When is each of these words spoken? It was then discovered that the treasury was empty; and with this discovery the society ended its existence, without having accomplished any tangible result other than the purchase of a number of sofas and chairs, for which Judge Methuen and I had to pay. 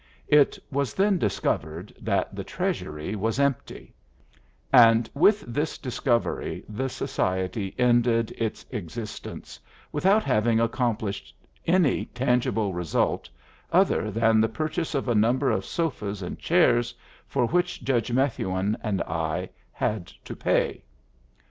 It 0.29 0.57
was 0.71 0.95
then 0.95 1.19
discovered 1.19 1.93
that 2.01 2.33
the 2.35 2.43
treasury 2.43 3.15
was 3.15 3.39
empty; 3.39 3.93
and 4.73 5.07
with 5.13 5.41
this 5.41 5.77
discovery 5.77 6.65
the 6.67 6.89
society 6.89 7.75
ended 7.77 8.31
its 8.31 8.65
existence, 8.71 9.59
without 9.91 10.23
having 10.23 10.59
accomplished 10.59 11.35
any 11.67 12.05
tangible 12.05 12.73
result 12.73 13.29
other 13.71 14.09
than 14.09 14.41
the 14.41 14.49
purchase 14.49 14.95
of 14.95 15.07
a 15.07 15.13
number 15.13 15.51
of 15.51 15.63
sofas 15.65 16.23
and 16.23 16.39
chairs, 16.39 16.95
for 17.27 17.45
which 17.45 17.83
Judge 17.83 18.11
Methuen 18.11 18.75
and 18.81 19.03
I 19.03 19.49
had 19.71 20.07
to 20.25 20.35
pay. 20.35 20.81